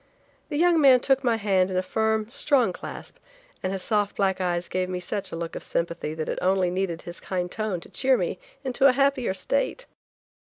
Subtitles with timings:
[0.49, 3.17] The young man took my hand in a firm, strong clasp,
[3.61, 6.71] and his soft black eyes gave me such a look of sympathy that it only
[6.71, 9.85] needed his kind tone to cheer me into a happier state.